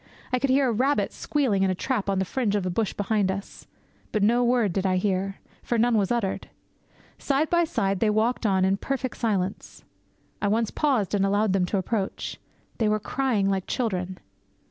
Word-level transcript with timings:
I 0.33 0.39
could 0.39 0.49
hear 0.49 0.67
a 0.67 0.71
rabbit 0.71 1.13
squealing 1.13 1.61
in 1.61 1.69
a 1.69 1.75
trap 1.75 2.09
on 2.09 2.17
the 2.17 2.25
fringe 2.25 2.55
of 2.55 2.63
the 2.63 2.71
bush 2.71 2.91
far 2.95 3.03
behind 3.03 3.29
us. 3.29 3.67
But 4.11 4.23
no 4.23 4.43
word 4.43 4.73
did 4.73 4.83
I 4.83 4.97
hear. 4.97 5.35
For 5.61 5.77
none 5.77 5.95
was 5.95 6.11
uttered. 6.11 6.49
Side 7.19 7.51
by 7.51 7.65
side 7.65 7.99
they 7.99 8.09
walked 8.09 8.43
on 8.47 8.65
and 8.65 8.65
on 8.65 8.69
in 8.69 8.77
perfect 8.77 9.17
silence. 9.17 9.83
I 10.41 10.47
once 10.47 10.71
paused 10.71 11.13
and 11.13 11.23
allowed 11.23 11.53
them 11.53 11.67
to 11.67 11.77
approach. 11.77 12.39
They 12.79 12.89
were 12.89 12.99
crying 12.99 13.47
like 13.47 13.67
children. 13.67 14.17